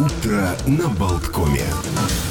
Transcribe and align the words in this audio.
Утро 0.00 0.56
на 0.66 0.88
Болткоме. 0.88 2.29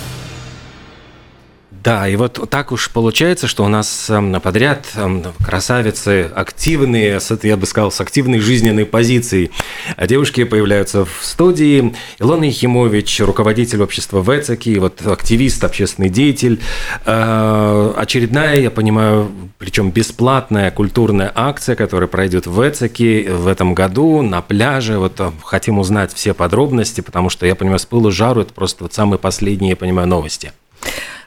Да, 1.83 2.09
и 2.09 2.17
вот 2.17 2.49
так 2.49 2.73
уж 2.73 2.89
получается, 2.89 3.47
что 3.47 3.63
у 3.63 3.69
нас 3.69 4.09
эм, 4.09 4.41
подряд 4.41 4.87
эм, 4.95 5.23
красавицы 5.43 6.29
активные, 6.35 7.19
я 7.43 7.57
бы 7.57 7.65
сказал, 7.65 7.91
с 7.91 8.01
активной 8.01 8.39
жизненной 8.39 8.85
позицией. 8.85 9.51
А 9.95 10.05
девушки 10.05 10.43
появляются 10.43 11.05
в 11.05 11.19
студии. 11.21 11.95
Илона 12.19 12.43
Ехимович, 12.45 13.21
руководитель 13.21 13.81
общества 13.81 14.19
ВЭЦАКИ, 14.19 14.79
вот 14.79 15.05
активист, 15.05 15.63
общественный 15.63 16.09
деятель. 16.09 16.59
Э, 17.05 17.93
очередная, 17.95 18.59
я 18.59 18.71
понимаю, 18.71 19.31
причем 19.57 19.91
бесплатная 19.91 20.71
культурная 20.71 21.31
акция, 21.33 21.77
которая 21.77 22.09
пройдет 22.09 22.45
в 22.45 22.55
ВЭЦАКИ 22.55 23.29
в 23.29 23.47
этом 23.47 23.73
году 23.73 24.21
на 24.21 24.41
пляже. 24.41 24.97
Вот 24.97 25.17
э, 25.21 25.31
хотим 25.45 25.79
узнать 25.79 26.11
все 26.13 26.33
подробности, 26.33 26.99
потому 26.99 27.29
что, 27.29 27.45
я 27.45 27.55
понимаю, 27.55 27.79
с 27.79 27.85
пылу 27.85 28.11
жару 28.11 28.41
это 28.41 28.53
просто 28.53 28.83
вот 28.83 28.93
самые 28.93 29.17
последние, 29.17 29.71
я 29.71 29.75
понимаю, 29.77 30.09
новости. 30.09 30.51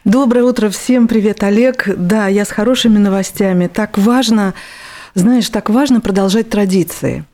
Доброе 0.04 0.42
утро 0.42 0.68
всем. 0.68 1.06
Привет, 1.06 1.44
Олег. 1.44 1.88
Да, 1.96 2.26
я 2.26 2.44
с 2.44 2.50
хорошими 2.50 2.98
новостями. 2.98 3.68
Так 3.68 3.98
важно, 3.98 4.52
знаешь, 5.14 5.48
так 5.48 5.70
важно 5.70 6.00
продолжать 6.00 6.50
традиции. 6.50 7.24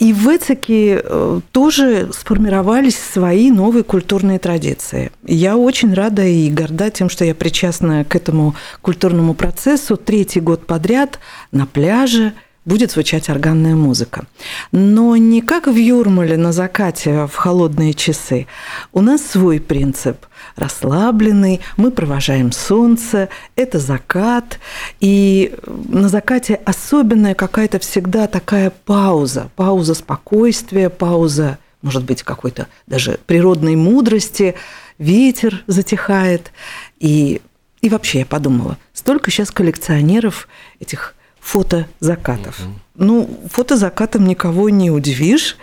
И 0.00 0.12
в 0.12 0.26
Эцике 0.26 1.00
э, 1.00 1.40
тоже 1.52 2.10
сформировались 2.12 2.98
свои 2.98 3.52
новые 3.52 3.84
культурные 3.84 4.40
традиции. 4.40 5.12
Я 5.24 5.56
очень 5.56 5.94
рада 5.94 6.24
и 6.24 6.50
горда 6.50 6.90
тем, 6.90 7.08
что 7.08 7.24
я 7.24 7.32
причастна 7.32 8.04
к 8.04 8.16
этому 8.16 8.56
культурному 8.82 9.34
процессу. 9.34 9.96
Третий 9.96 10.40
год 10.40 10.66
подряд 10.66 11.20
на 11.52 11.64
пляже 11.64 12.32
будет 12.68 12.92
звучать 12.92 13.30
органная 13.30 13.74
музыка. 13.74 14.26
Но 14.72 15.16
не 15.16 15.40
как 15.40 15.66
в 15.66 15.74
Юрмале 15.74 16.36
на 16.36 16.52
закате 16.52 17.26
в 17.26 17.34
холодные 17.34 17.94
часы. 17.94 18.46
У 18.92 19.00
нас 19.00 19.22
свой 19.22 19.58
принцип. 19.58 20.26
Расслабленный, 20.54 21.60
мы 21.76 21.90
провожаем 21.90 22.52
солнце, 22.52 23.30
это 23.56 23.78
закат, 23.78 24.58
и 25.00 25.54
на 25.66 26.08
закате 26.08 26.60
особенная 26.64 27.34
какая-то 27.34 27.78
всегда 27.78 28.26
такая 28.26 28.70
пауза, 28.84 29.50
пауза 29.56 29.94
спокойствия, 29.94 30.90
пауза, 30.90 31.58
может 31.80 32.04
быть, 32.04 32.22
какой-то 32.22 32.66
даже 32.86 33.18
природной 33.26 33.76
мудрости, 33.76 34.56
ветер 34.98 35.62
затихает, 35.66 36.52
и, 36.98 37.40
и 37.80 37.88
вообще 37.88 38.20
я 38.20 38.26
подумала, 38.26 38.76
столько 38.92 39.30
сейчас 39.30 39.50
коллекционеров 39.50 40.48
этих 40.80 41.14
фото 41.40 41.86
закатов. 42.00 42.60
Угу. 42.60 42.68
Ну, 42.96 43.40
фото 43.50 43.76
закатом 43.76 44.26
никого 44.26 44.70
не 44.70 44.90
удивишь, 44.90 45.56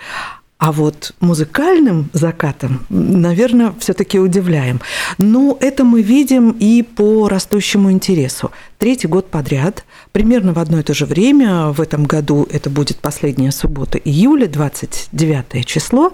а 0.57 0.71
вот 0.71 1.13
музыкальным 1.19 2.09
закатом, 2.13 2.85
наверное, 2.89 3.73
все-таки 3.79 4.19
удивляем. 4.19 4.79
Но 5.17 5.57
это 5.59 5.83
мы 5.83 6.01
видим 6.01 6.51
и 6.51 6.81
по 6.81 7.27
растущему 7.27 7.91
интересу. 7.91 8.51
Третий 8.77 9.07
год 9.07 9.29
подряд, 9.29 9.85
примерно 10.13 10.53
в 10.53 10.59
одно 10.59 10.79
и 10.79 10.83
то 10.83 10.93
же 10.93 11.05
время, 11.05 11.67
в 11.67 11.81
этом 11.81 12.05
году 12.05 12.47
это 12.49 12.69
будет 12.69 12.97
последняя 12.99 13.51
суббота 13.51 13.97
июля, 13.97 14.47
29 14.47 15.65
число, 15.65 16.13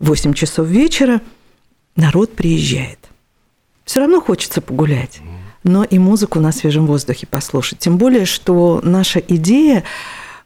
8 0.00 0.34
часов 0.34 0.66
вечера, 0.66 1.22
народ 1.96 2.34
приезжает. 2.36 2.98
Все 3.84 4.00
равно 4.00 4.20
хочется 4.20 4.60
погулять, 4.60 5.20
но 5.64 5.84
и 5.84 5.98
музыку 5.98 6.40
на 6.40 6.52
свежем 6.52 6.86
воздухе 6.86 7.26
послушать. 7.26 7.78
Тем 7.78 7.98
более, 7.98 8.24
что 8.24 8.80
наша 8.82 9.20
идея 9.20 9.84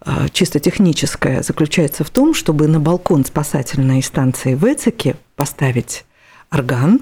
а, 0.00 0.28
чисто 0.28 0.60
техническая 0.60 1.42
заключается 1.42 2.04
в 2.04 2.10
том, 2.10 2.34
чтобы 2.34 2.68
на 2.68 2.80
балкон 2.80 3.24
спасательной 3.24 4.02
станции 4.02 4.54
в 4.54 4.64
Эцике 4.64 5.16
поставить 5.34 6.04
орган, 6.50 7.00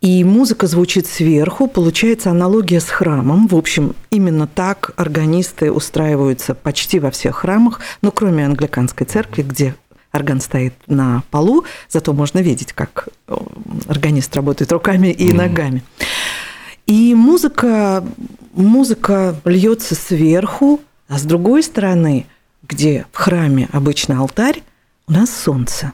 и 0.00 0.22
музыка 0.22 0.68
звучит 0.68 1.08
сверху, 1.08 1.66
получается 1.66 2.30
аналогия 2.30 2.80
с 2.80 2.88
храмом. 2.88 3.48
В 3.48 3.56
общем, 3.56 3.96
именно 4.10 4.46
так 4.46 4.92
органисты 4.96 5.72
устраиваются 5.72 6.54
почти 6.54 7.00
во 7.00 7.10
всех 7.10 7.38
храмах, 7.38 7.80
но 8.00 8.12
кроме 8.12 8.46
англиканской 8.46 9.06
церкви, 9.06 9.42
где 9.42 9.74
орган 10.12 10.40
стоит 10.40 10.74
на 10.86 11.24
полу, 11.30 11.64
зато 11.88 12.12
можно 12.12 12.38
видеть, 12.38 12.72
как 12.72 13.08
э, 13.26 13.36
органист 13.88 14.34
работает 14.36 14.70
руками 14.72 15.08
и 15.08 15.32
ногами. 15.32 15.82
И 16.88 17.14
музыка, 17.14 18.02
музыка 18.54 19.36
льется 19.44 19.94
сверху, 19.94 20.80
а 21.06 21.18
с 21.18 21.22
другой 21.22 21.62
стороны, 21.62 22.26
где 22.66 23.04
в 23.12 23.18
храме 23.18 23.68
обычно 23.72 24.20
алтарь, 24.20 24.62
у 25.06 25.12
нас 25.12 25.28
солнце. 25.30 25.92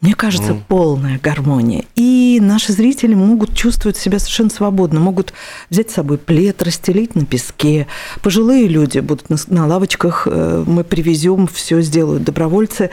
Мне 0.00 0.14
кажется, 0.14 0.52
mm. 0.52 0.62
полная 0.68 1.20
гармония. 1.22 1.84
И 1.96 2.38
наши 2.40 2.72
зрители 2.72 3.14
могут 3.14 3.54
чувствовать 3.54 3.98
себя 3.98 4.18
совершенно 4.18 4.48
свободно, 4.48 5.00
могут 5.00 5.34
взять 5.68 5.90
с 5.90 5.94
собой 5.94 6.16
плед, 6.16 6.62
расстелить 6.62 7.14
на 7.14 7.26
песке. 7.26 7.86
Пожилые 8.22 8.68
люди 8.68 9.00
будут 9.00 9.28
на, 9.28 9.36
на 9.48 9.66
лавочках, 9.66 10.26
э, 10.30 10.64
мы 10.66 10.82
привезем, 10.82 11.46
все 11.46 11.82
сделают 11.82 12.24
добровольцы 12.24 12.88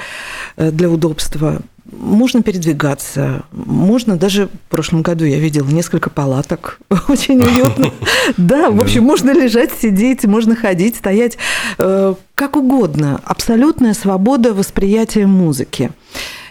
э, 0.58 0.72
для 0.72 0.90
удобства 0.90 1.62
можно 1.92 2.42
передвигаться, 2.42 3.44
можно 3.52 4.18
даже 4.18 4.48
в 4.48 4.70
прошлом 4.70 5.02
году 5.02 5.26
я 5.26 5.40
видела 5.40 5.68
несколько 5.68 6.10
палаток, 6.10 6.80
очень 7.08 7.42
уютно. 7.44 7.92
Да, 8.38 8.70
в 8.70 8.82
общем, 8.82 9.04
можно 9.04 9.32
лежать, 9.32 9.72
сидеть, 9.72 10.26
можно 10.26 10.56
ходить, 10.56 10.96
стоять, 10.96 11.38
э, 11.78 12.16
как 12.36 12.56
угодно. 12.56 13.20
Абсолютная 13.24 13.94
свобода 13.94 14.54
восприятия 14.54 15.26
музыки. 15.26 15.92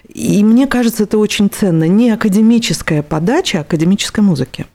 И 0.08 0.42
мне 0.42 0.66
кажется, 0.66 1.04
это 1.04 1.18
очень 1.18 1.50
ценно. 1.50 1.84
Не 1.84 2.10
академическая 2.10 3.02
подача, 3.02 3.58
а 3.58 3.60
академической 3.60 4.20
музыки. 4.20 4.66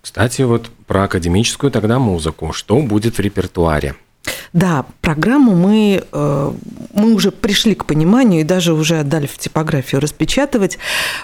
Кстати, 0.00 0.42
вот 0.42 0.70
про 0.86 1.04
академическую 1.04 1.70
тогда 1.70 1.98
музыку. 1.98 2.52
Что 2.52 2.80
будет 2.80 3.16
в 3.16 3.20
репертуаре? 3.20 3.96
Да, 4.54 4.84
программу 5.00 5.54
мы, 5.54 6.02
э, 6.12 6.52
мы 6.94 7.12
уже 7.12 7.30
пришли 7.30 7.74
к 7.74 7.84
пониманию 7.84 8.40
и 8.40 8.44
даже 8.44 8.72
уже 8.72 9.00
отдали 9.00 9.26
в 9.26 9.36
типографию 9.36 10.00
распечатывать. 10.00 10.78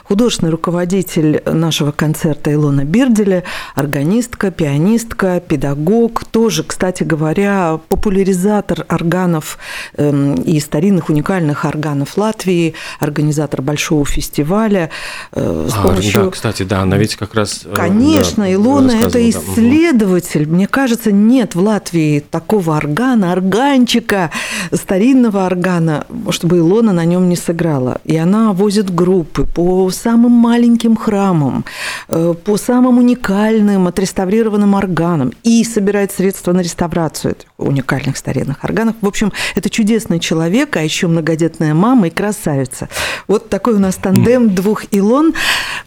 Художественный 0.04 0.50
руководитель 0.50 1.42
нашего 1.46 1.92
концерта 1.92 2.52
Илона 2.52 2.84
Бирделя, 2.84 3.44
органистка, 3.74 4.50
пианистка, 4.50 5.40
педагог, 5.40 6.24
тоже, 6.24 6.64
кстати 6.64 7.04
говоря, 7.04 7.78
популяризатор 7.88 8.84
органов 8.88 9.58
эм, 9.96 10.34
и 10.34 10.58
старинных 10.58 11.08
уникальных 11.08 11.64
органов 11.64 12.16
Латвии, 12.16 12.74
организатор 12.98 13.62
большого 13.62 14.04
фестиваля. 14.04 14.90
Э, 15.32 15.68
с 15.70 15.76
а, 15.76 15.82
помощью... 15.82 16.24
Да, 16.24 16.30
кстати, 16.30 16.64
да, 16.64 16.80
она 16.80 16.98
ведь 16.98 17.14
как 17.14 17.34
раз... 17.34 17.62
Э, 17.64 17.74
Конечно, 17.74 18.44
да, 18.44 18.52
Илона– 18.52 18.90
это 19.04 19.30
исследователь. 19.30 20.48
Мне 20.48 20.66
кажется, 20.66 21.12
нет 21.12 21.54
в 21.54 21.60
Латвии 21.62 22.18
такого 22.18 22.76
органа, 22.76 22.89
органа, 22.90 23.32
органчика, 23.32 24.30
старинного 24.72 25.46
органа, 25.46 26.04
чтобы 26.30 26.58
Илона 26.58 26.92
на 26.92 27.04
нем 27.04 27.28
не 27.28 27.36
сыграла. 27.36 28.00
И 28.04 28.16
она 28.16 28.52
возит 28.52 28.94
группы 28.94 29.44
по 29.44 29.90
самым 29.90 30.32
маленьким 30.32 30.96
храмам, 30.96 31.64
э, 32.08 32.34
по 32.44 32.56
самым 32.56 32.98
уникальным 32.98 33.86
отреставрированным 33.86 34.74
органам 34.74 35.32
и 35.44 35.64
собирает 35.64 36.12
средства 36.12 36.52
на 36.52 36.62
реставрацию 36.62 37.32
этих 37.32 37.46
уникальных 37.58 38.16
старинных 38.16 38.64
органов. 38.64 38.94
В 39.00 39.06
общем, 39.06 39.32
это 39.56 39.70
чудесный 39.70 40.18
человек, 40.18 40.76
а 40.76 40.82
еще 40.82 41.06
многодетная 41.06 41.74
мама 41.74 42.08
и 42.08 42.10
красавица. 42.10 42.88
Вот 43.28 43.48
такой 43.48 43.74
у 43.74 43.78
нас 43.78 43.96
тандем 43.96 44.54
двух 44.54 44.84
Илон. 44.90 45.34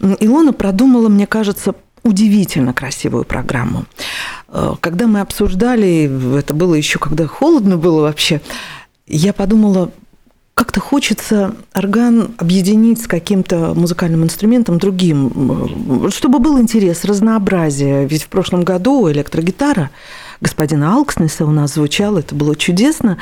Илона 0.00 0.52
продумала, 0.52 1.08
мне 1.08 1.26
кажется, 1.26 1.74
удивительно 2.04 2.72
красивую 2.72 3.24
программу. 3.24 3.86
Э, 4.48 4.74
когда 4.80 5.06
мы 5.06 5.20
обсуждали, 5.20 6.38
это 6.38 6.54
было 6.54 6.74
еще 6.74 6.98
когда 6.98 7.26
холодно 7.26 7.76
было 7.76 8.02
вообще, 8.02 8.40
я 9.06 9.32
подумала, 9.32 9.90
как-то 10.54 10.80
хочется 10.80 11.54
орган 11.74 12.34
объединить 12.38 13.02
с 13.02 13.06
каким-то 13.08 13.74
музыкальным 13.74 14.22
инструментом 14.22 14.78
другим, 14.78 16.10
чтобы 16.10 16.38
был 16.38 16.60
интерес, 16.60 17.04
разнообразие. 17.04 18.06
Ведь 18.06 18.22
в 18.22 18.28
прошлом 18.28 18.62
году 18.62 19.10
электрогитара 19.10 19.90
господина 20.40 20.94
Алкснеса 20.94 21.44
у 21.44 21.50
нас 21.50 21.74
звучала, 21.74 22.20
это 22.20 22.36
было 22.36 22.54
чудесно. 22.54 23.18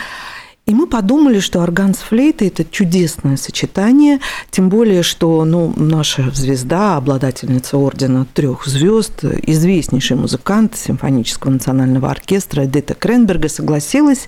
И 0.64 0.74
мы 0.74 0.86
подумали, 0.86 1.40
что 1.40 1.60
орган 1.60 1.92
с 1.92 1.98
флейтой– 1.98 2.46
это 2.48 2.64
чудесное 2.64 3.36
сочетание, 3.36 4.20
тем 4.52 4.68
более, 4.68 5.02
что 5.02 5.44
ну, 5.44 5.72
наша 5.76 6.30
звезда, 6.30 6.96
обладательница 6.96 7.78
ордена 7.78 8.26
трех 8.32 8.64
звезд, 8.66 9.24
известнейший 9.24 10.16
музыкант 10.16 10.76
симфонического 10.76 11.50
национального 11.50 12.08
оркестра 12.08 12.64
Эдита 12.64 12.94
Кренберга 12.94 13.48
согласилась, 13.48 14.26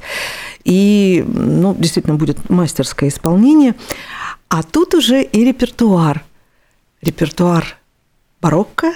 и 0.65 1.25
ну, 1.29 1.73
действительно 1.79 2.17
будет 2.17 2.51
мастерское 2.51 3.11
исполнение. 3.11 3.77
А 4.49 4.65
тут 4.65 4.95
уже 4.95 5.23
и 5.23 5.45
репертуар. 5.45 6.25
Репертуар 7.01 7.77
барокко, 8.41 8.93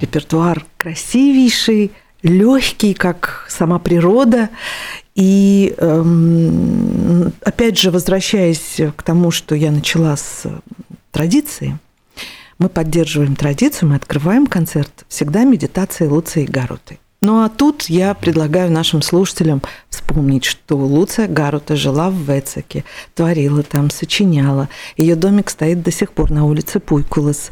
репертуар 0.00 0.66
красивейший, 0.76 1.92
легкий, 2.22 2.94
как 2.94 3.46
сама 3.48 3.78
природа. 3.78 4.50
И 5.14 5.74
эм, 5.78 7.32
опять 7.42 7.78
же, 7.78 7.90
возвращаясь 7.90 8.80
к 8.96 9.02
тому, 9.02 9.30
что 9.30 9.54
я 9.54 9.70
начала 9.70 10.16
с 10.16 10.44
традиции. 11.10 11.78
Мы 12.58 12.68
поддерживаем 12.68 13.36
традицию, 13.36 13.88
мы 13.88 13.96
открываем 13.96 14.46
концерт 14.46 15.04
всегда 15.08 15.44
медитацией 15.44 16.10
Луции 16.10 16.44
Гаруты. 16.44 16.98
Ну 17.22 17.42
а 17.42 17.48
тут 17.50 17.84
я 17.84 18.14
предлагаю 18.14 18.70
нашим 18.70 19.02
слушателям 19.02 19.62
вспомнить, 19.90 20.44
что 20.44 20.76
Луция 20.76 21.28
Гарута 21.28 21.76
жила 21.76 22.10
в 22.10 22.14
Вецеке, 22.14 22.84
творила 23.14 23.62
там, 23.62 23.90
сочиняла. 23.90 24.68
Ее 24.96 25.16
домик 25.16 25.50
стоит 25.50 25.82
до 25.82 25.90
сих 25.90 26.12
пор 26.12 26.30
на 26.30 26.46
улице 26.46 26.80
Пуйкулас. 26.80 27.50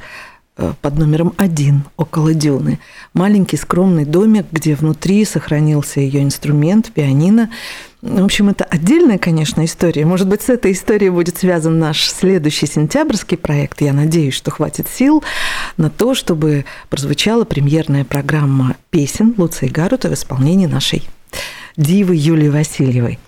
Э, 0.60 0.72
под 0.82 0.98
номером 0.98 1.34
один 1.36 1.84
около 1.96 2.34
дюны. 2.34 2.80
Маленький 3.14 3.56
скромный 3.56 4.04
домик, 4.04 4.46
где 4.50 4.74
внутри 4.74 5.24
сохранился 5.24 6.00
ее 6.00 6.20
инструмент, 6.24 6.90
пианино. 6.90 7.48
В 8.02 8.24
общем, 8.24 8.48
это 8.48 8.64
отдельная, 8.64 9.18
конечно, 9.18 9.64
история. 9.64 10.04
Может 10.04 10.26
быть, 10.26 10.42
с 10.42 10.48
этой 10.48 10.72
историей 10.72 11.10
будет 11.10 11.38
связан 11.38 11.78
наш 11.78 12.08
следующий 12.10 12.66
сентябрьский 12.66 13.36
проект. 13.36 13.80
Я 13.80 13.92
надеюсь, 13.92 14.34
что 14.34 14.50
хватит 14.50 14.88
сил 14.88 15.22
на 15.76 15.90
то, 15.90 16.16
чтобы 16.16 16.64
прозвучала 16.90 17.44
премьерная 17.44 18.04
программа 18.04 18.74
песен 18.90 19.34
Луции 19.36 19.68
Гарута 19.68 20.08
в 20.08 20.14
исполнении 20.14 20.66
нашей 20.66 21.08
дивы 21.78 22.16
Юлии 22.16 22.48
Васильевой. 22.48 23.18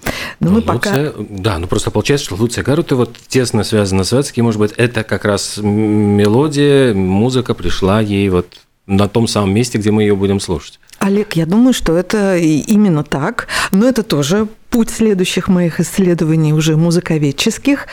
Но 0.41 0.51
ну, 0.51 0.57
мы 0.57 0.73
Луция, 0.73 1.11
пока... 1.11 1.25
Да, 1.31 1.59
ну 1.59 1.67
просто 1.67 1.91
получается, 1.91 2.27
что 2.27 2.35
Луция 2.35 2.65
Гарута 2.65 2.97
вот 2.97 3.17
тесно 3.29 3.65
связана 3.65 4.05
с 4.05 4.13
Вятским, 4.13 4.45
может 4.45 4.61
быть, 4.61 4.73
это 4.77 5.05
как 5.05 5.25
раз 5.25 5.59
мелодия, 5.59 6.93
музыка 6.93 7.55
пришла 7.55 8.01
ей 8.01 8.29
вот 8.29 8.59
на 8.87 9.09
том 9.09 9.29
самом 9.29 9.55
месте, 9.55 9.79
где 9.79 9.91
мы 9.91 10.03
ее 10.03 10.17
будем 10.17 10.41
слушать. 10.41 10.81
Олег, 10.99 11.35
я 11.35 11.47
думаю, 11.47 11.73
что 11.73 11.97
это 11.97 12.37
именно 12.37 13.05
так, 13.05 13.47
но 13.71 13.89
это 13.89 14.03
тоже 14.03 14.49
путь 14.69 14.91
следующих 14.91 15.49
моих 15.49 15.81
исследований 15.81 16.53
уже 16.53 16.77
музыковедческих. 16.77 17.87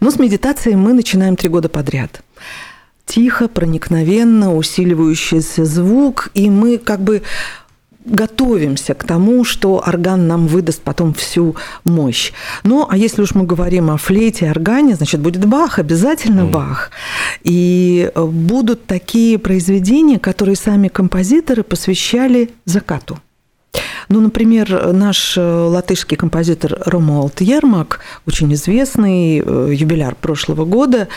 Но 0.00 0.10
с 0.10 0.18
медитацией 0.18 0.76
мы 0.76 0.92
начинаем 0.92 1.36
три 1.36 1.48
года 1.48 1.68
подряд 1.68 2.22
тихо, 3.04 3.48
проникновенно, 3.48 4.54
усиливающийся 4.54 5.64
звук, 5.64 6.30
и 6.34 6.48
мы 6.48 6.78
как 6.78 7.00
бы 7.00 7.22
готовимся 8.04 8.94
к 8.94 9.04
тому, 9.04 9.44
что 9.44 9.82
орган 9.86 10.26
нам 10.26 10.46
выдаст 10.46 10.82
потом 10.82 11.14
всю 11.14 11.56
мощь. 11.84 12.32
Ну, 12.64 12.86
а 12.88 12.96
если 12.96 13.22
уж 13.22 13.34
мы 13.34 13.44
говорим 13.44 13.90
о 13.90 13.96
флейте, 13.96 14.50
органе, 14.50 14.94
значит, 14.94 15.20
будет 15.20 15.44
Бах, 15.46 15.78
обязательно 15.78 16.42
mm. 16.42 16.50
Бах. 16.50 16.90
И 17.42 18.10
э, 18.14 18.24
будут 18.24 18.86
такие 18.86 19.38
произведения, 19.38 20.18
которые 20.18 20.56
сами 20.56 20.88
композиторы 20.88 21.62
посвящали 21.62 22.50
закату. 22.64 23.18
Ну, 24.08 24.20
например, 24.20 24.92
наш 24.92 25.36
э, 25.36 25.40
латышский 25.40 26.16
композитор 26.16 26.78
Ромуалд 26.84 27.40
Ермак, 27.40 28.00
очень 28.26 28.52
известный 28.54 29.38
э, 29.38 29.72
юбиляр 29.72 30.14
прошлого 30.14 30.64
года, 30.64 31.08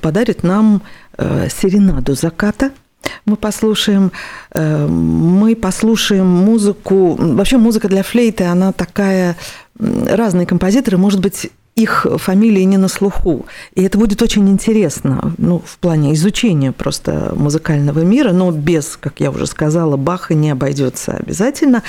подарит 0.00 0.42
нам 0.42 0.82
серенаду 1.16 2.14
заката– 2.14 2.72
мы 3.24 3.36
послушаем, 3.36 4.12
э, 4.52 4.86
мы 4.86 5.54
послушаем 5.56 6.26
музыку. 6.26 7.16
Вообще 7.18 7.58
музыка 7.58 7.88
для 7.88 8.02
флейты, 8.02 8.44
она 8.44 8.72
такая... 8.72 9.36
Разные 9.78 10.46
композиторы, 10.46 10.96
может 10.96 11.20
быть, 11.20 11.50
их 11.76 12.06
фамилии 12.16 12.62
не 12.62 12.78
на 12.78 12.88
слуху. 12.88 13.46
И 13.74 13.82
это 13.82 13.98
будет 13.98 14.22
очень 14.22 14.48
интересно, 14.48 15.34
ну, 15.36 15.62
в 15.64 15.78
плане 15.78 16.14
изучения 16.14 16.72
просто 16.72 17.34
музыкального 17.36 18.00
мира, 18.00 18.32
но 18.32 18.50
без, 18.50 18.96
как 18.96 19.20
я 19.20 19.30
уже 19.30 19.46
сказала, 19.46 19.96
Баха 19.96 20.34
не 20.34 20.50
обойдется 20.50 21.12
обязательно. 21.12 21.82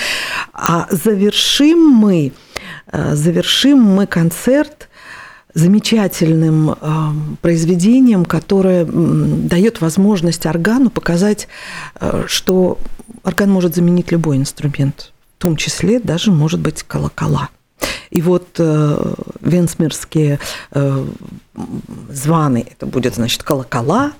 А 0.53 0.87
завершим 0.91 1.79
мы, 1.79 2.33
э, 2.91 3.15
завершим 3.15 3.81
мы 3.81 4.05
концерт 4.05 4.86
замечательным 5.57 6.75
произведением, 7.41 8.25
которое 8.25 8.85
дает 8.85 9.81
возможность 9.81 10.45
органу 10.45 10.89
показать, 10.89 11.47
э, 11.99 12.25
что 12.27 12.77
орган 13.23 13.49
может 13.49 13.75
заменить 13.75 14.11
любой 14.11 14.37
инструмент, 14.37 15.11
в 15.37 15.41
том 15.41 15.55
числе 15.55 15.99
даже, 15.99 16.31
может 16.31 16.59
быть, 16.59 16.83
колокола. 16.83 17.49
И 18.09 18.21
вот 18.21 18.47
э, 18.57 19.13
венсмирские 19.41 20.39
э, 20.71 21.05
званы, 22.09 22.65
это 22.69 22.85
будет, 22.85 23.15
значит, 23.15 23.43
колокола, 23.43 24.13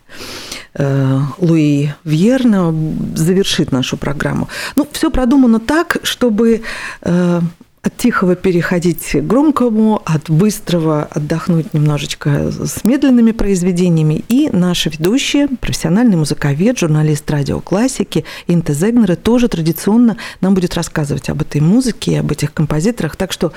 э, 0.74 1.19
Луи 1.39 1.89
Вьерна 2.04 2.74
завершит 3.16 3.72
нашу 3.72 3.98
программу. 3.98 4.50
Ну, 4.75 4.88
все 4.92 5.10
продумано 5.10 5.60
так, 5.60 5.98
чтобы 6.04 6.62
э, 7.01 7.42
от 7.88 7.98
тихого 7.98 8.36
переходить 8.36 9.12
к 9.12 9.22
громкому, 9.22 10.01
от 10.06 10.30
быстрого 10.30 11.07
отдохнуть 11.10 11.74
немножечко 11.74 12.51
с 12.51 12.84
медленными 12.84 13.31
произведениями. 13.31 14.25
И 14.28 14.50
наша 14.51 14.89
ведущая, 14.89 15.48
профессиональный 15.48 16.18
музыковед, 16.18 16.78
журналист 16.78 17.30
радиоклассики 17.31 18.25
Инта 18.48 18.74
Зегнера 18.74 19.16
тоже 19.16 19.48
традиционно 19.48 20.18
нам 20.42 20.54
будет 20.54 20.75
рассказывать 20.75 21.30
об 21.30 21.42
этой 21.42 21.62
музыке 21.62 22.19
об 22.19 22.31
этих 22.31 22.54
композиторах. 22.54 23.16
Так 23.16 23.31
что 23.31 23.54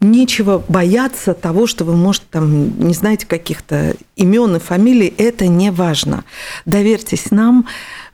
нечего 0.00 0.62
бояться 0.68 1.34
того, 1.34 1.66
что 1.66 1.84
вы, 1.84 1.96
может, 1.96 2.22
там 2.30 2.78
не 2.78 2.94
знаете 2.94 3.26
каких-то 3.26 3.94
имен 4.16 4.56
и 4.56 4.58
фамилий, 4.58 5.12
это 5.18 5.48
не 5.48 5.70
важно. 5.70 6.24
Доверьтесь 6.64 7.30
нам, 7.30 7.66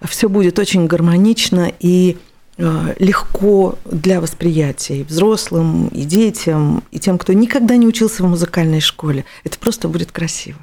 все 0.03 0.29
будет 0.29 0.59
очень 0.59 0.87
гармонично 0.87 1.73
и 1.79 2.17
легко 2.59 3.79
для 3.85 4.21
восприятия 4.21 5.01
и 5.01 5.05
взрослым, 5.05 5.89
и 5.89 6.03
детям, 6.03 6.83
и 6.91 6.99
тем, 6.99 7.19
кто 7.19 7.33
никогда 7.33 7.77
не 7.77 7.87
учился 7.87 8.23
в 8.23 8.27
музыкальной 8.27 8.81
школе. 8.81 9.25
Это 9.45 9.59
просто 9.59 9.89
будет 9.89 10.13
красиво. 10.13 10.59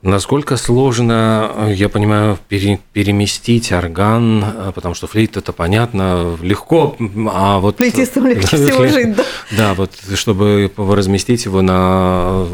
Насколько 0.00 0.56
сложно, 0.56 1.72
я 1.74 1.88
понимаю, 1.88 2.38
пере, 2.48 2.78
переместить 2.92 3.72
орган, 3.72 4.44
потому 4.72 4.94
что 4.94 5.08
флейт 5.08 5.36
это 5.36 5.52
понятно, 5.52 6.38
легко, 6.40 6.96
а 7.32 7.58
вот... 7.58 7.78
Флейтистам 7.78 8.28
легче 8.28 8.46
всего 8.56 8.86
жить, 8.86 9.16
да? 9.16 9.24
Да, 9.56 9.74
вот 9.74 9.90
чтобы 10.14 10.70
разместить 10.76 11.46
его 11.46 11.62
на, 11.62 12.46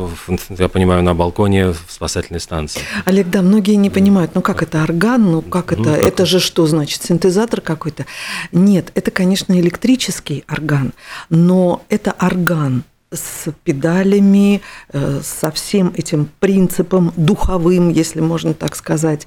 я 0.59 0.69
понимаю, 0.69 1.03
на 1.03 1.15
балконе 1.15 1.73
в 1.73 1.85
спасательной 1.89 2.41
станции. 2.41 2.81
Олег, 3.05 3.29
да, 3.29 3.43
многие 3.43 3.75
не 3.75 3.91
понимают, 3.91 4.35
ну 4.35 4.41
как 4.41 4.63
это 4.63 4.83
орган, 4.83 5.23
ну 5.31 5.43
как 5.43 5.73
это, 5.73 5.83
ну, 5.83 5.95
как... 5.95 6.03
это 6.03 6.25
же 6.25 6.41
что 6.41 6.67
значит, 6.67 7.03
синтезатор 7.03 7.61
какой-то? 7.61 8.07
Нет, 8.53 8.91
это, 8.95 9.11
конечно, 9.11 9.53
электрический 9.61 10.45
орган, 10.49 10.95
но 11.29 11.83
это 11.91 12.15
орган, 12.19 12.85
с 13.15 13.53
педалями, 13.65 14.61
э, 14.93 15.21
со 15.23 15.51
всем 15.51 15.93
этим 15.97 16.29
принципом 16.41 17.13
духовым, 17.17 17.91
если 17.91 18.21
можно 18.21 18.55
так 18.55 18.77
сказать. 18.77 19.27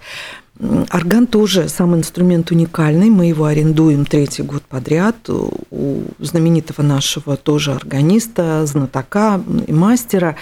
Орган 0.59 1.27
тоже 1.27 1.69
сам 1.69 1.95
инструмент 1.95 2.49
уникальный, 2.49 3.09
мы 3.11 3.27
его 3.27 3.45
арендуем 3.45 4.05
третий 4.05 4.41
год 4.41 4.63
подряд 4.63 5.15
у 5.29 6.03
знаменитого 6.19 6.83
нашего 6.83 7.37
тоже 7.37 7.73
органиста, 7.73 8.65
знатока 8.65 9.39
и 9.67 9.71
мастера 9.73 10.35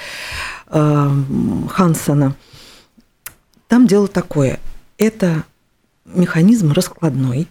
э, 0.68 1.10
Хансона. 1.70 2.36
Там 3.68 3.88
дело 3.88 4.08
такое, 4.08 4.60
это 4.98 5.44
механизм 6.06 6.72
раскладной, 6.72 7.50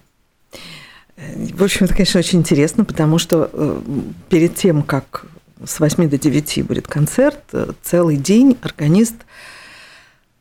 в 1.17 1.63
общем, 1.63 1.85
это, 1.85 1.93
конечно, 1.93 2.19
очень 2.19 2.39
интересно, 2.39 2.83
потому 2.83 3.19
что 3.19 3.49
э, 3.51 3.81
перед 4.29 4.55
тем, 4.55 4.83
как 4.83 5.25
с 5.63 5.79
8 5.79 6.09
до 6.09 6.17
9 6.17 6.65
будет 6.65 6.87
концерт, 6.87 7.41
целый 7.83 8.17
день 8.17 8.57
органист 8.61 9.15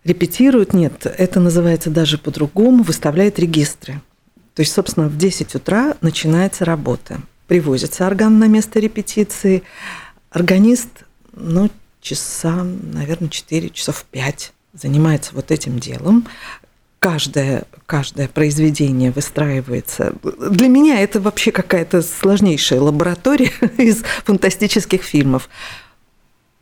репетирует, 0.04 0.74
нет, 0.74 1.06
это 1.06 1.40
называется 1.40 1.90
даже 1.90 2.18
по-другому, 2.18 2.82
выставляет 2.82 3.38
регистры. 3.38 4.00
То 4.54 4.60
есть, 4.60 4.72
собственно, 4.72 5.08
в 5.08 5.16
10 5.16 5.54
утра 5.54 5.96
начинается 6.00 6.64
работа. 6.64 7.20
Привозится 7.46 8.06
орган 8.06 8.38
на 8.38 8.46
место 8.46 8.78
репетиции. 8.80 9.62
Органист, 10.30 10.88
ну, 11.32 11.70
часа, 12.00 12.64
наверное, 12.64 13.28
4, 13.28 13.70
часов 13.70 14.04
5 14.10 14.52
занимается 14.74 15.34
вот 15.34 15.50
этим 15.50 15.78
делом 15.78 16.26
каждое, 17.04 17.64
каждое 17.84 18.28
произведение 18.28 19.10
выстраивается. 19.10 20.14
Для 20.22 20.68
меня 20.68 21.00
это 21.00 21.20
вообще 21.20 21.52
какая-то 21.52 22.00
сложнейшая 22.00 22.80
лаборатория 22.80 23.52
из 23.76 24.02
фантастических 24.24 25.02
фильмов. 25.02 25.50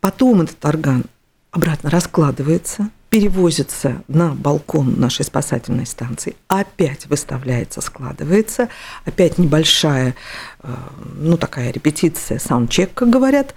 Потом 0.01 0.41
этот 0.41 0.63
орган 0.65 1.05
обратно 1.51 1.89
раскладывается, 1.89 2.89
перевозится 3.09 4.03
на 4.09 4.33
балкон 4.33 4.99
нашей 4.99 5.23
спасательной 5.23 5.85
станции, 5.85 6.35
опять 6.49 7.05
выставляется, 7.05 7.79
складывается, 7.79 8.67
опять 9.05 9.37
небольшая, 9.37 10.13
э, 10.61 10.73
ну 11.19 11.37
такая 11.37 11.71
репетиция, 11.71 12.37
саундчек, 12.37 12.93
как 12.93 13.09
говорят, 13.09 13.53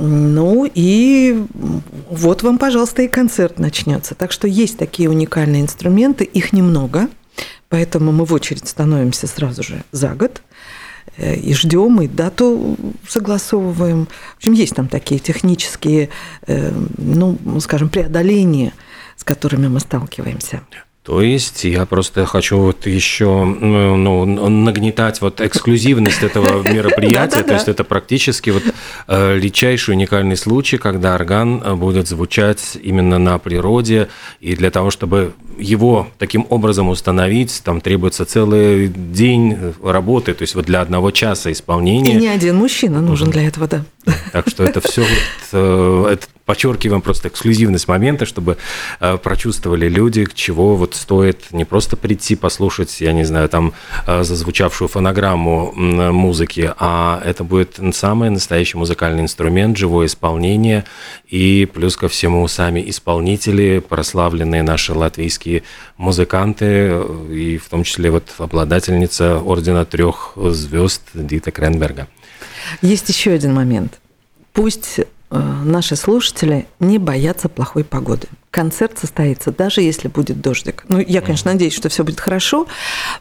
ну 0.00 0.70
и 0.72 1.44
вот 2.08 2.42
вам, 2.42 2.56
пожалуйста, 2.58 3.02
и 3.02 3.08
концерт 3.08 3.58
начнется. 3.58 4.14
Так 4.14 4.30
что 4.32 4.46
есть 4.46 4.78
такие 4.78 5.10
уникальные 5.10 5.62
инструменты, 5.62 6.24
их 6.24 6.52
немного, 6.52 7.08
поэтому 7.68 8.12
мы 8.12 8.24
в 8.24 8.32
очередь 8.32 8.68
становимся 8.68 9.26
сразу 9.26 9.62
же 9.62 9.82
за 9.90 10.10
год. 10.14 10.40
и 11.18 11.52
ждем, 11.54 12.00
и 12.00 12.06
дату 12.06 12.76
согласовываем. 13.08 14.06
В 14.34 14.36
общем, 14.38 14.52
есть 14.52 14.74
там 14.74 14.88
такие 14.88 15.18
технические, 15.20 16.10
ну, 16.46 17.38
скажем, 17.60 17.88
преодоления, 17.88 18.72
с 19.16 19.24
которыми 19.24 19.68
мы 19.68 19.80
сталкиваемся. 19.80 20.62
То 21.08 21.22
есть 21.22 21.64
я 21.64 21.86
просто 21.86 22.26
хочу 22.26 22.58
вот 22.58 22.86
еще 22.86 23.42
ну, 23.42 24.26
нагнетать 24.26 25.22
вот 25.22 25.40
эксклюзивность 25.40 26.22
этого 26.22 26.62
мероприятия. 26.70 27.42
То 27.42 27.54
есть 27.54 27.66
это 27.66 27.82
практически 27.82 28.50
вот 28.50 28.62
э, 29.06 29.38
редчайший 29.38 29.94
уникальный 29.94 30.36
случай, 30.36 30.76
когда 30.76 31.14
орган 31.14 31.62
э, 31.64 31.74
будет 31.76 32.08
звучать 32.08 32.76
именно 32.82 33.18
на 33.18 33.38
природе. 33.38 34.08
И 34.40 34.54
для 34.54 34.70
того, 34.70 34.90
чтобы 34.90 35.32
его 35.58 36.08
таким 36.18 36.46
образом 36.50 36.90
установить, 36.90 37.62
там 37.64 37.80
требуется 37.80 38.26
целый 38.26 38.88
день 38.88 39.56
работы, 39.82 40.34
то 40.34 40.42
есть 40.42 40.54
вот 40.54 40.66
для 40.66 40.82
одного 40.82 41.10
часа 41.10 41.50
исполнения. 41.50 42.16
И 42.16 42.20
не 42.20 42.28
один 42.28 42.56
мужчина 42.56 43.00
нужен 43.00 43.30
для 43.30 43.48
этого, 43.48 43.66
да. 43.66 43.82
Так 44.32 44.46
что 44.50 44.62
это 44.62 44.82
все, 44.82 45.06
э, 45.52 46.06
это 46.12 46.26
подчеркиваем 46.48 47.02
просто 47.02 47.28
эксклюзивность 47.28 47.88
момента, 47.88 48.24
чтобы 48.24 48.56
э, 49.00 49.18
прочувствовали 49.18 49.86
люди, 49.86 50.26
чего 50.32 50.76
вот 50.76 50.94
стоит 50.94 51.52
не 51.52 51.66
просто 51.66 51.98
прийти 51.98 52.36
послушать, 52.36 53.02
я 53.02 53.12
не 53.12 53.24
знаю, 53.24 53.50
там 53.50 53.74
э, 54.06 54.24
зазвучавшую 54.24 54.88
фонограмму 54.88 55.72
музыки, 55.74 56.72
а 56.78 57.20
это 57.22 57.44
будет 57.44 57.78
самый 57.92 58.30
настоящий 58.30 58.78
музыкальный 58.78 59.20
инструмент, 59.24 59.76
живое 59.76 60.06
исполнение, 60.06 60.84
и 61.26 61.68
плюс 61.70 61.98
ко 61.98 62.08
всему 62.08 62.48
сами 62.48 62.82
исполнители, 62.88 63.80
прославленные 63.86 64.62
наши 64.62 64.94
латвийские 64.94 65.64
музыканты, 65.98 66.64
э, 66.64 67.26
и 67.30 67.58
в 67.58 67.68
том 67.68 67.84
числе 67.84 68.10
вот 68.10 68.24
обладательница 68.38 69.38
ордена 69.38 69.84
трех 69.84 70.32
звезд 70.34 71.02
Дита 71.12 71.50
Кренберга. 71.50 72.08
Есть 72.80 73.10
еще 73.10 73.32
один 73.32 73.52
момент. 73.52 73.98
Пусть 74.54 75.00
Э, 75.00 75.04
наши 75.30 75.96
слушатели 75.96 76.66
не 76.80 76.98
боятся 76.98 77.48
плохой 77.48 77.84
погоды. 77.84 78.28
Концерт 78.50 78.98
состоится, 78.98 79.52
даже 79.52 79.82
если 79.82 80.08
будет 80.08 80.40
дождик. 80.40 80.84
Ну, 80.88 80.98
я, 80.98 81.20
конечно, 81.20 81.52
надеюсь, 81.52 81.74
что 81.74 81.90
все 81.90 82.02
будет 82.02 82.18
хорошо, 82.18 82.66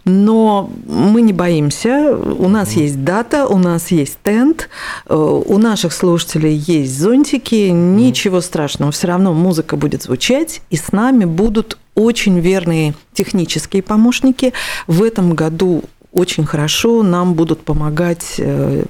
но 0.06 0.72
мы 0.88 1.22
не 1.22 1.34
боимся. 1.34 2.16
У 2.16 2.48
нас 2.48 2.72
есть 2.74 3.04
дата, 3.04 3.46
у 3.46 3.58
нас 3.58 3.92
есть 3.92 4.18
тент, 4.24 4.70
э, 5.06 5.16
у 5.16 5.58
наших 5.58 5.92
слушателей 5.92 6.56
есть 6.56 6.98
зонтики. 6.98 7.70
Ничего 7.70 8.40
страшного, 8.40 8.92
все 8.92 9.08
равно 9.08 9.34
музыка 9.34 9.76
будет 9.76 10.04
звучать, 10.04 10.62
и 10.70 10.78
с 10.78 10.94
нами 10.94 11.26
будут 11.26 11.78
очень 11.94 12.40
верные 12.40 12.94
технические 13.14 13.84
помощники. 13.84 14.54
В 14.86 15.04
этом 15.04 15.34
году 15.34 15.84
очень 16.18 16.46
хорошо 16.46 17.04
нам 17.04 17.36
будут 17.36 17.64
помогать 17.64 18.36
э, 18.40 18.86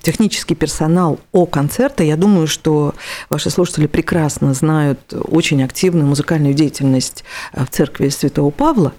технический 0.00 0.54
персонал 0.54 1.18
о 1.32 1.44
концерте. 1.44 2.06
Я 2.06 2.16
думаю, 2.16 2.46
что 2.46 2.94
ваши 3.28 3.50
слушатели 3.50 3.86
прекрасно 3.86 4.54
знают 4.54 5.00
очень 5.12 5.62
активную 5.64 6.06
музыкальную 6.06 6.54
деятельность 6.54 7.24
э, 7.52 7.64
в 7.64 7.70
церкви 7.70 8.08
Святого 8.10 8.50
Павла 8.50 8.92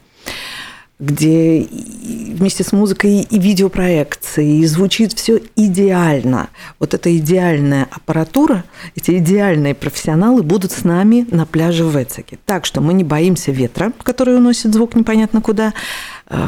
где 0.99 1.65
вместе 1.65 2.65
с 2.65 2.73
музыкой 2.73 3.21
и 3.21 3.39
видеопроекции, 3.39 4.57
и 4.57 4.65
звучит 4.65 5.13
все 5.13 5.39
идеально. 5.55 6.49
Вот 6.77 6.93
эта 6.93 7.15
идеальная 7.17 7.87
аппаратура, 7.89 8.65
эти 8.95 9.17
идеальные 9.17 9.75
профессионалы 9.75 10.43
будут 10.43 10.73
с 10.73 10.83
нами 10.83 11.25
на 11.31 11.45
пляже 11.45 11.85
в 11.85 11.95
Эцике. 11.95 12.37
Так 12.45 12.65
что 12.65 12.81
мы 12.81 12.93
не 12.93 13.05
боимся 13.05 13.53
ветра, 13.53 13.93
который 14.03 14.35
уносит 14.35 14.73
звук 14.73 14.93
непонятно 14.95 15.41
куда, 15.41 15.73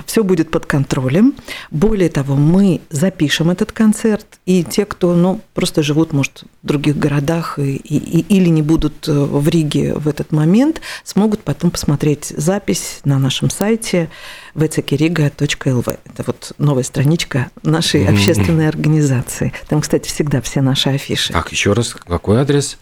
все 0.05 0.23
будет 0.23 0.51
под 0.51 0.65
контролем. 0.65 1.33
Более 1.71 2.09
того, 2.09 2.35
мы 2.35 2.81
запишем 2.89 3.49
этот 3.49 3.71
концерт, 3.71 4.25
и 4.45 4.63
те, 4.63 4.85
кто 4.85 5.15
ну, 5.15 5.41
просто 5.53 5.81
живут, 5.81 6.13
может, 6.13 6.43
в 6.61 6.67
других 6.67 6.97
городах 6.97 7.57
и, 7.57 7.75
и, 7.75 8.19
или 8.19 8.49
не 8.49 8.61
будут 8.61 9.07
э, 9.07 9.11
в 9.11 9.47
Риге 9.49 9.95
в 9.95 10.07
этот 10.07 10.31
момент, 10.31 10.81
смогут 11.03 11.41
потом 11.41 11.71
посмотреть 11.71 12.25
запись 12.25 12.99
на 13.03 13.17
нашем 13.17 13.49
сайте 13.49 14.09
vckiriga.lv. 14.55 15.99
Это 16.05 16.23
вот 16.27 16.53
новая 16.57 16.83
страничка 16.83 17.49
нашей 17.63 18.07
общественной 18.07 18.67
организации. 18.67 19.53
Там, 19.67 19.81
кстати, 19.81 20.07
всегда 20.07 20.41
все 20.41 20.61
наши 20.61 20.89
афиши. 20.89 21.33
Так, 21.33 21.51
еще 21.51 21.73
раз, 21.73 21.93
какой 21.93 22.39
адрес? 22.39 22.77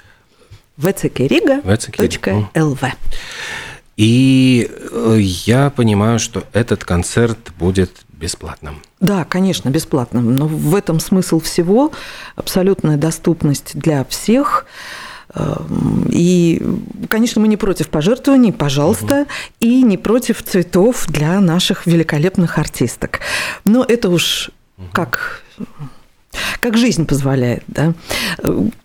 vckiriga.lv. 0.78 2.92
И 4.00 4.72
э, 4.72 5.18
я 5.20 5.70
понимаю, 5.70 6.20
что 6.20 6.46
этот 6.54 6.86
концерт 6.86 7.52
будет 7.60 7.92
бесплатным. 8.14 8.82
Да, 9.02 9.26
конечно, 9.26 9.68
бесплатным. 9.68 10.38
Но 10.38 10.48
в 10.48 10.74
этом 10.74 11.02
смысл 11.02 11.42
всего. 11.42 11.92
Абсолютная 12.38 12.96
доступность 12.96 13.78
для 13.78 14.06
всех. 14.06 14.66
Эм, 15.36 16.08
и, 16.10 16.62
конечно, 17.10 17.42
мы 17.42 17.50
не 17.50 17.58
против 17.58 17.90
пожертвований, 17.90 18.54
пожалуйста, 18.54 19.24
угу. 19.24 19.30
и 19.60 19.84
не 19.84 19.98
против 19.98 20.44
цветов 20.44 21.06
для 21.10 21.38
наших 21.42 21.86
великолепных 21.86 22.58
артисток. 22.58 23.20
Но 23.66 23.84
это 23.84 24.10
уж 24.10 24.50
угу. 24.78 24.88
как 24.94 25.44
как 26.60 26.78
жизнь 26.78 27.06
позволяет. 27.06 27.64
Да? 27.68 27.94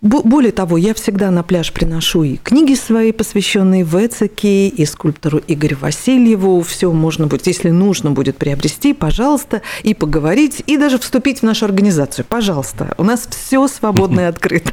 Более 0.00 0.52
того, 0.52 0.76
я 0.76 0.94
всегда 0.94 1.30
на 1.30 1.42
пляж 1.42 1.72
приношу 1.72 2.22
и 2.22 2.36
книги 2.36 2.74
свои, 2.74 3.12
посвященные 3.12 3.82
Вецеке, 3.82 4.68
и 4.68 4.86
скульптору 4.86 5.40
Игорю 5.46 5.76
Васильеву. 5.80 6.62
Все 6.62 6.90
можно 6.92 7.26
будет, 7.26 7.46
если 7.46 7.70
нужно 7.70 8.10
будет 8.10 8.36
приобрести, 8.36 8.92
пожалуйста, 8.92 9.62
и 9.82 9.94
поговорить, 9.94 10.62
и 10.66 10.76
даже 10.76 10.98
вступить 10.98 11.40
в 11.40 11.42
нашу 11.42 11.66
организацию. 11.66 12.24
Пожалуйста, 12.28 12.94
у 12.98 13.04
нас 13.04 13.26
все 13.28 13.66
свободно 13.68 14.20
и 14.20 14.24
открыто. 14.34 14.72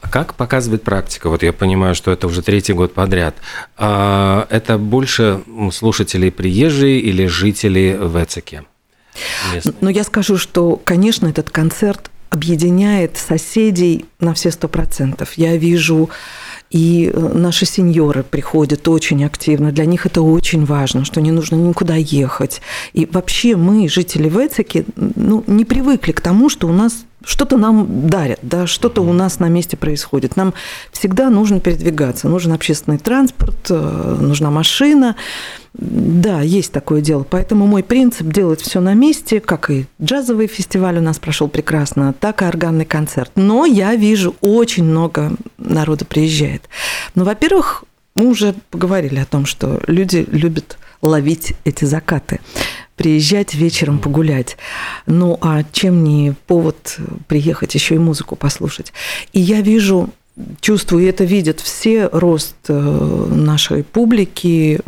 А 0.00 0.08
как 0.08 0.34
показывает 0.34 0.82
практика? 0.82 1.28
Вот 1.28 1.42
я 1.42 1.52
понимаю, 1.52 1.94
что 1.94 2.10
это 2.10 2.26
уже 2.26 2.42
третий 2.42 2.72
год 2.72 2.94
подряд. 2.94 3.34
А 3.76 4.46
это 4.50 4.78
больше 4.78 5.42
слушателей 5.72 6.30
приезжие 6.30 7.00
или 7.00 7.26
жители 7.26 7.98
Вецеке? 8.00 8.64
Но 9.80 9.90
я 9.90 10.04
скажу, 10.04 10.36
что, 10.36 10.80
конечно, 10.84 11.26
этот 11.26 11.50
концерт 11.50 12.10
объединяет 12.30 13.16
соседей 13.16 14.06
на 14.20 14.34
все 14.34 14.52
сто 14.52 14.68
процентов. 14.68 15.32
Я 15.34 15.56
вижу 15.56 16.10
и 16.70 17.10
э, 17.12 17.18
наши 17.34 17.66
сеньоры 17.66 18.22
приходят 18.22 18.86
очень 18.86 19.24
активно. 19.24 19.72
Для 19.72 19.84
них 19.84 20.06
это 20.06 20.22
очень 20.22 20.64
важно, 20.64 21.04
что 21.04 21.20
не 21.20 21.32
нужно 21.32 21.56
никуда 21.56 21.96
ехать. 21.96 22.62
И 22.92 23.06
вообще 23.06 23.56
мы, 23.56 23.88
жители 23.88 24.28
Вецики, 24.28 24.86
ну, 24.96 25.42
не 25.48 25.64
привыкли 25.64 26.12
к 26.12 26.20
тому, 26.20 26.48
что 26.48 26.68
у 26.68 26.72
нас 26.72 27.04
что-то 27.24 27.56
нам 27.56 28.08
дарят, 28.08 28.38
да, 28.42 28.66
что-то 28.66 29.02
у 29.02 29.12
нас 29.12 29.40
на 29.40 29.48
месте 29.48 29.76
происходит. 29.76 30.36
Нам 30.36 30.54
всегда 30.92 31.30
нужно 31.30 31.60
передвигаться, 31.60 32.28
нужен 32.28 32.52
общественный 32.52 32.98
транспорт, 32.98 33.70
э, 33.70 34.16
нужна 34.20 34.50
машина. 34.50 35.16
Да, 35.72 36.40
есть 36.40 36.72
такое 36.72 37.00
дело. 37.00 37.24
Поэтому 37.28 37.66
мой 37.66 37.82
принцип 37.82 38.26
делать 38.26 38.60
все 38.60 38.80
на 38.80 38.94
месте, 38.94 39.40
как 39.40 39.70
и 39.70 39.86
джазовый 40.02 40.46
фестиваль 40.46 40.98
у 40.98 41.02
нас 41.02 41.18
прошел 41.18 41.48
прекрасно, 41.48 42.12
так 42.12 42.42
и 42.42 42.46
органный 42.46 42.84
концерт. 42.84 43.30
Но 43.36 43.66
я 43.66 43.94
вижу, 43.94 44.34
очень 44.40 44.84
много 44.84 45.32
народа 45.58 46.04
приезжает. 46.04 46.68
Ну, 47.14 47.24
во-первых, 47.24 47.84
мы 48.14 48.28
уже 48.28 48.54
поговорили 48.70 49.18
о 49.18 49.26
том, 49.26 49.46
что 49.46 49.80
люди 49.86 50.26
любят 50.30 50.78
ловить 51.02 51.54
эти 51.64 51.84
закаты 51.84 52.40
приезжать 53.00 53.54
вечером 53.54 53.98
погулять. 53.98 54.58
Ну 55.06 55.38
а 55.40 55.62
чем 55.72 56.04
не 56.04 56.34
повод 56.46 56.98
приехать 57.28 57.74
еще 57.74 57.94
и 57.94 57.98
музыку 57.98 58.36
послушать? 58.36 58.92
И 59.32 59.40
я 59.40 59.62
вижу, 59.62 60.10
чувствую, 60.60 61.04
и 61.04 61.06
это 61.06 61.24
видят 61.24 61.60
все, 61.60 62.10
рост 62.12 62.56
э, 62.68 62.74
нашей 63.30 63.84
публики. 63.84 64.80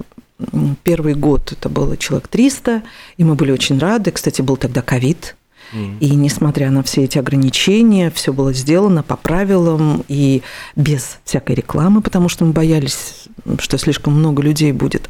Первый 0.82 1.14
год 1.14 1.52
это 1.52 1.70
было 1.70 1.96
человек 1.96 2.28
300, 2.28 2.82
и 3.16 3.24
мы 3.24 3.34
были 3.34 3.50
очень 3.50 3.78
рады. 3.78 4.10
Кстати, 4.10 4.42
был 4.42 4.58
тогда 4.58 4.82
ковид, 4.82 5.34
и 5.72 6.14
несмотря 6.14 6.70
на 6.70 6.82
все 6.82 7.04
эти 7.04 7.16
ограничения, 7.16 8.10
все 8.10 8.34
было 8.34 8.52
сделано 8.52 9.02
по 9.02 9.16
правилам 9.16 10.04
и 10.06 10.42
без 10.76 11.18
всякой 11.24 11.54
рекламы, 11.54 12.02
потому 12.02 12.28
что 12.28 12.44
мы 12.44 12.52
боялись, 12.52 13.28
что 13.58 13.78
слишком 13.78 14.12
много 14.12 14.42
людей 14.42 14.72
будет. 14.72 15.08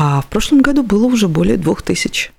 А 0.00 0.20
в 0.20 0.26
прошлом 0.26 0.60
году 0.60 0.84
было 0.84 1.06
уже 1.06 1.26
более 1.26 1.56
двух 1.56 1.82
тысяч. 1.82 2.30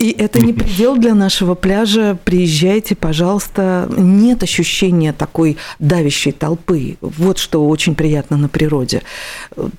И 0.00 0.10
это 0.10 0.40
не 0.40 0.52
предел 0.52 0.96
для 0.96 1.14
нашего 1.14 1.54
пляжа. 1.54 2.18
Приезжайте, 2.24 2.96
пожалуйста. 2.96 3.88
Нет 3.96 4.42
ощущения 4.42 5.12
такой 5.12 5.56
давящей 5.78 6.32
толпы. 6.32 6.96
Вот 7.00 7.38
что 7.38 7.68
очень 7.68 7.94
приятно 7.94 8.36
на 8.38 8.48
природе. 8.48 9.02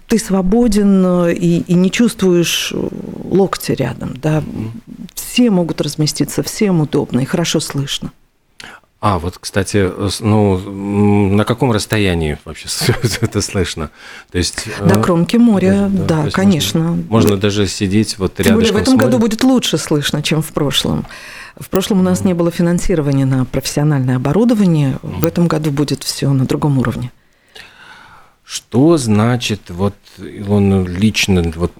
Ты 0.08 0.20
свободен 0.20 1.27
и, 1.30 1.63
и 1.68 1.74
не 1.74 1.91
чувствуешь 1.91 2.72
локти 3.25 3.74
рядом. 3.74 4.13
Да? 4.15 4.41
Все 5.15 5.50
могут 5.50 5.82
разместиться, 5.82 6.44
всем 6.44 6.80
удобно 6.80 7.20
и 7.20 7.25
хорошо 7.25 7.60
слышно. 7.60 8.12
А, 9.01 9.17
вот, 9.17 9.39
кстати, 9.39 9.91
ну, 10.20 11.29
на 11.29 11.43
каком 11.43 11.72
расстоянии 11.72 12.38
вообще 12.46 12.67
это 13.22 13.41
слышно? 13.41 13.89
То 14.31 14.38
есть, 14.38 14.67
До 14.79 15.00
э, 15.00 15.01
кромки 15.01 15.38
моря, 15.38 15.89
да, 15.91 16.25
да 16.25 16.29
конечно. 16.29 16.81
Можно, 16.81 17.05
можно 17.10 17.38
даже 17.38 17.65
сидеть 17.65 18.20
вот 18.20 18.39
рядом. 18.39 18.53
Тем 18.53 18.55
более 18.58 18.74
в 18.74 18.77
этом 18.77 18.98
году 18.98 19.17
будет 19.17 19.43
лучше 19.43 19.79
слышно, 19.79 20.22
чем 20.22 20.43
в 20.43 20.53
прошлом. 20.53 21.08
В 21.60 21.67
прошлом 21.70 22.01
у 22.01 22.03
нас 22.03 22.24
не 22.24 22.36
было 22.36 22.51
финансирования 22.51 23.25
на 23.25 23.46
профессиональное 23.46 24.17
оборудование. 24.17 25.00
В 25.01 25.25
этом 25.25 25.48
году 25.48 25.72
будет 25.72 26.03
все 26.03 26.31
на 26.31 26.46
другом 26.46 26.77
уровне. 26.77 27.12
Что 28.46 28.98
значит 28.98 29.62
вот 29.70 29.96
он 30.48 30.86
лично 30.86 31.51
вот 31.55 31.72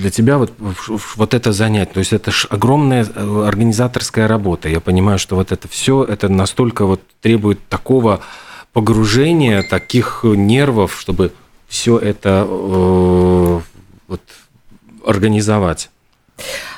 для 0.00 0.10
тебя 0.10 0.38
вот 0.38 0.52
вот 0.58 1.34
это 1.34 1.52
занятие? 1.52 1.92
То 1.92 2.00
есть 2.00 2.12
это 2.12 2.30
ж 2.30 2.46
огромная 2.50 3.04
э, 3.04 3.44
организаторская 3.46 4.26
работа. 4.26 4.68
Я 4.68 4.80
понимаю, 4.80 5.18
что 5.18 5.36
вот 5.36 5.52
это 5.52 5.68
все 5.68 6.02
это 6.04 6.28
настолько 6.28 6.86
вот 6.86 7.00
требует 7.20 7.58
такого 7.68 8.20
погружения, 8.72 9.62
таких 9.62 10.20
нервов, 10.24 10.98
чтобы 10.98 11.32
все 11.68 11.98
это 11.98 12.46
э, 12.48 13.60
вот 14.08 14.20
организовать. 15.06 15.90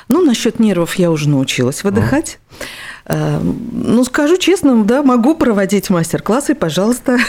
Ну, 0.07 0.21
насчет 0.23 0.59
нервов 0.59 0.95
я 0.95 1.11
уже 1.11 1.29
научилась 1.29 1.83
выдыхать. 1.83 2.39
А. 2.59 2.63
Ну, 3.05 4.03
скажу 4.05 4.37
честно, 4.37 4.83
да, 4.85 5.03
могу 5.03 5.35
проводить 5.35 5.89
мастер-классы, 5.89 6.55
пожалуйста. 6.55 7.17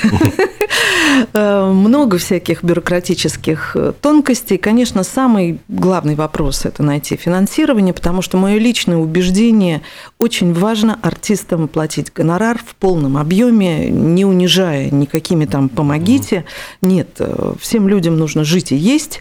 Э, 1.33 1.71
много 1.71 2.19
всяких 2.19 2.65
бюрократических 2.65 3.77
э, 3.77 3.93
тонкостей. 4.01 4.59
Конечно, 4.59 5.05
самый 5.05 5.61
главный 5.69 6.17
вопрос– 6.17 6.65
это 6.65 6.83
найти 6.83 7.17
финансирование, 7.17 7.95
потому 7.95 8.21
что 8.21 8.37
мое 8.37 8.59
личное 8.59 8.97
убеждение– 8.97 9.83
очень 10.19 10.53
важно 10.53 10.99
артистам 11.03 11.69
платить 11.69 12.13
гонорар 12.13 12.59
в 12.59 12.75
полном 12.77 13.17
объеме, 13.17 13.91
не 13.91 14.25
унижая 14.25 14.91
никакими 14.91 15.45
там 15.45 15.69
«помогите». 15.69 16.45
Нет, 16.81 17.21
всем 17.61 17.89
людям 17.89 18.17
нужно 18.17 18.43
жить 18.43 18.73
и 18.73 18.77
есть. 18.77 19.21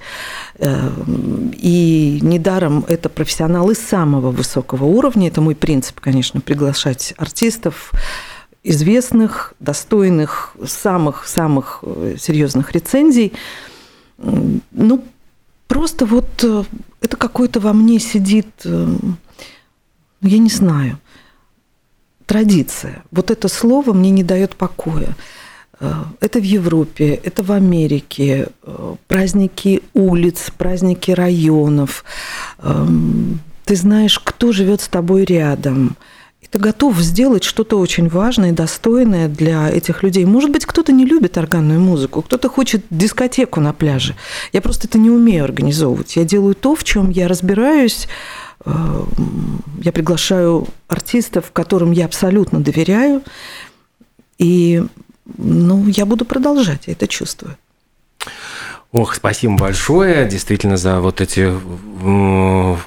И 0.60 2.20
недаром 2.22 2.86
это 2.88 3.10
профессионалы 3.10 3.74
самого 3.74 4.32
высокого 4.32 4.86
уровня. 4.86 5.28
Это 5.28 5.42
мой 5.42 5.56
принцип, 5.56 6.00
конечно, 6.00 6.42
приглашать 6.42 7.14
артистов 7.18 7.92
известных, 8.64 9.54
достойных, 9.60 10.56
самых-самых 10.66 11.80
э, 11.84 12.16
серьезных 12.18 12.72
рецензий. 12.72 13.34
Ну, 14.18 15.04
просто 15.68 16.06
вот 16.06 16.28
э, 16.44 16.64
это 17.02 17.18
какое-то 17.18 17.60
во 17.60 17.74
мне 17.74 18.00
сидит, 18.00 18.48
э, 18.64 18.88
я 20.22 20.38
не 20.38 20.50
знаю, 20.50 20.98
традиция. 22.26 23.04
Вот 23.12 23.32
это 23.32 23.50
слово 23.50 23.92
мне 23.92 24.12
не 24.12 24.24
дает 24.24 24.56
покоя. 24.56 25.16
Это 26.20 26.40
в 26.40 26.44
Европе, 26.44 27.20
это 27.24 27.44
в 27.44 27.52
Америке, 27.52 28.48
праздники 29.08 29.82
улиц, 29.94 30.52
праздники 30.58 31.12
районов. 31.12 32.06
Эм, 32.60 33.40
ты 33.66 33.76
знаешь, 33.76 34.20
кто 34.20 34.52
живет 34.52 34.82
с 34.82 34.88
тобой 34.88 35.26
рядом– 35.26 35.98
ты 36.54 36.60
готов 36.60 37.00
сделать 37.00 37.44
что-то 37.44 37.80
очень 37.80 38.08
важное 38.10 38.50
и 38.50 38.54
достойное 38.54 39.28
для 39.28 39.72
этих 39.72 40.04
людей. 40.04 40.24
Может 40.24 40.52
быть, 40.52 40.68
кто-то 40.68 40.92
не 40.92 41.04
любит 41.04 41.36
органную 41.36 41.80
музыку, 41.80 42.22
кто-то 42.22 42.48
хочет 42.48 42.86
дискотеку 42.92 43.60
на 43.60 43.74
пляже. 43.74 44.16
Я 44.52 44.62
просто 44.62 44.88
это 44.88 45.00
не 45.00 45.10
умею 45.10 45.46
организовывать. 45.46 46.16
Я 46.16 46.26
делаю 46.26 46.54
то, 46.54 46.76
в 46.76 46.84
чем 46.84 47.10
я 47.10 47.28
разбираюсь. 47.28 48.08
Э, 48.66 49.04
я 49.82 49.92
приглашаю 49.92 50.68
артистов, 50.88 51.50
которым 51.52 51.92
я 51.92 52.06
абсолютно 52.06 52.60
доверяю. 52.60 53.24
И 54.38 54.84
ну, 55.26 55.88
я 55.88 56.06
буду 56.06 56.26
продолжать, 56.26 56.88
я 56.88 56.94
это 56.94 57.08
чувствую. 57.08 57.58
Ох, 58.92 59.16
спасибо 59.16 59.56
большое, 59.56 60.28
действительно, 60.30 60.78
за 60.78 61.00
вот 61.00 61.20
эти 61.20 61.52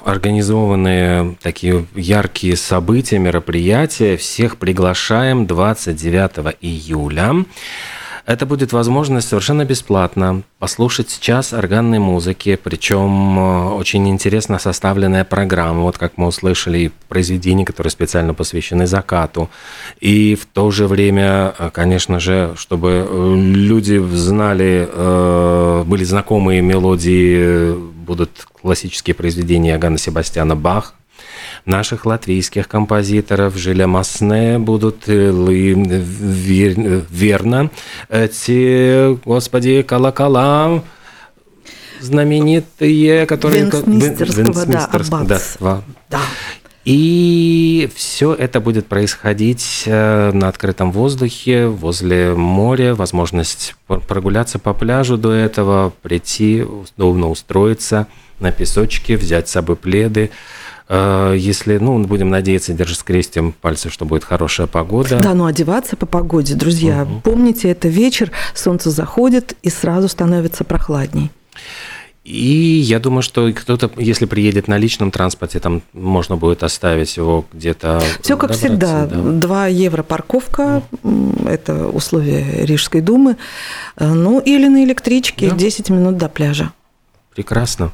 организованные 0.05 1.35
такие 1.41 1.85
яркие 1.95 2.55
события, 2.55 3.19
мероприятия. 3.19 4.15
Всех 4.15 4.55
приглашаем 4.55 5.45
29 5.45 6.55
июля. 6.61 7.43
Это 8.27 8.45
будет 8.45 8.73
возможность 8.73 9.29
совершенно 9.29 9.63
бесплатно 9.63 10.43
послушать 10.59 11.17
час 11.21 11.53
органной 11.53 11.99
музыки, 11.99 12.59
причем 12.61 13.39
э, 13.39 13.69
очень 13.75 14.09
интересно 14.09 14.59
составленная 14.59 15.23
программа, 15.23 15.83
вот 15.83 15.97
как 15.97 16.17
мы 16.17 16.27
услышали, 16.27 16.91
произведения, 17.07 17.63
которые 17.63 17.89
специально 17.89 18.33
посвящены 18.33 18.85
закату. 18.85 19.49
И 20.01 20.35
в 20.35 20.45
то 20.45 20.71
же 20.71 20.87
время, 20.87 21.55
э, 21.57 21.69
конечно 21.71 22.19
же, 22.19 22.53
чтобы 22.57 23.07
э, 23.09 23.35
люди 23.37 23.97
знали, 24.13 24.89
были 25.85 26.03
знакомые 26.03 26.61
мелодии, 26.61 27.73
будут 27.73 28.45
классические 28.61 29.13
произведения 29.13 29.77
Ганна 29.77 29.97
Себастьяна 29.97 30.57
Бах, 30.57 30.95
наших 31.67 32.05
латвийских 32.05 32.67
композиторов. 32.67 33.55
Жиля 33.55 33.87
Масне 33.87 34.57
будут 34.57 35.03
э, 35.07 35.31
верно 37.09 37.69
эти, 38.09 39.15
господи, 39.25 39.81
колокола 39.83 40.83
знаменитые, 41.99 43.25
которые... 43.25 43.65
Венсминстерского, 43.65 45.25
да, 45.25 45.39
да, 45.59 45.81
да. 46.09 46.21
И 46.85 47.89
все 47.95 48.33
это 48.33 48.61
будет 48.61 48.87
происходить 48.87 49.83
э, 49.85 50.31
на 50.31 50.47
открытом 50.47 50.93
воздухе, 50.93 51.67
возле 51.67 52.33
моря, 52.33 52.95
возможность 52.95 53.75
прогуляться 53.87 54.57
по 54.57 54.73
пляжу 54.73 55.17
до 55.17 55.33
этого, 55.33 55.91
прийти, 56.01 56.63
удобно 56.63 57.29
устроиться 57.29 58.07
на 58.39 58.53
песочке, 58.53 59.17
взять 59.17 59.49
с 59.49 59.51
собой 59.51 59.75
пледы, 59.75 60.29
Э, 60.29 60.76
если, 60.89 61.77
ну, 61.77 61.99
будем 62.03 62.29
надеяться, 62.29 62.73
держи 62.73 62.95
скрестим 62.95 63.51
пальцы, 63.51 63.89
что 63.89 64.05
будет 64.05 64.23
хорошая 64.23 64.67
погода. 64.67 65.19
Да, 65.21 65.33
ну 65.33 65.45
одеваться 65.45 65.97
по 65.97 66.05
погоде, 66.05 66.55
друзья. 66.55 67.03
Угу. 67.03 67.21
Помните, 67.23 67.69
это 67.69 67.87
вечер, 67.87 68.31
солнце 68.53 68.89
заходит 68.89 69.55
и 69.63 69.69
сразу 69.69 70.07
становится 70.07 70.63
прохладней. 70.63 71.31
И 72.27 72.83
я 72.83 72.99
думаю, 72.99 73.21
что 73.21 73.49
кто-то, 73.53 73.89
если 73.95 74.25
приедет 74.25 74.67
на 74.67 74.77
личном 74.77 75.11
транспорте, 75.11 75.61
там 75.61 75.81
можно 75.93 76.35
будет 76.35 76.61
оставить 76.61 77.15
его 77.15 77.45
где-то. 77.53 78.03
Все 78.21 78.35
как 78.35 78.51
всегда. 78.51 79.05
Да. 79.05 79.15
2 79.15 79.67
евро 79.67 80.03
парковка, 80.03 80.83
mm. 81.03 81.49
это 81.49 81.87
условия 81.87 82.65
Рижской 82.65 82.99
думы. 82.99 83.37
Э, 83.95 84.11
ну, 84.11 84.41
или 84.41 84.67
на 84.67 84.83
электричке 84.83 85.51
да. 85.51 85.55
10 85.55 85.89
минут 85.89 86.17
до 86.17 86.27
пляжа. 86.27 86.73
Прекрасно. 87.37 87.91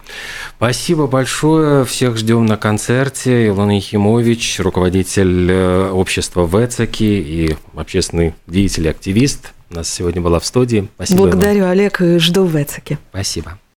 Спасибо 0.56 1.06
большое. 1.06 1.84
Всех 1.84 2.16
ждем 2.16 2.46
на 2.46 2.56
концерте. 2.56 3.50
Илона 3.50 3.76
Ехимович, 3.76 4.62
руководитель 4.62 5.52
э, 5.52 5.90
общества 5.92 6.46
ВЭЦАКИ 6.46 7.04
и 7.04 7.58
общественный 7.76 8.36
деятель 8.48 8.86
и 8.86 8.90
активист. 8.90 9.52
У 9.70 9.76
нас 9.76 9.94
сегодня 9.94 10.22
была 10.22 10.40
в 10.40 10.46
студии. 10.46 10.88
Спасибо 10.96 11.24
Благодарю, 11.24 11.64
вам. 11.64 11.72
Олег, 11.72 12.00
и 12.00 12.20
жду 12.20 12.46
в 12.46 12.52
ВЭЦАКИ. 12.52 12.98
Спасибо. 13.10 13.60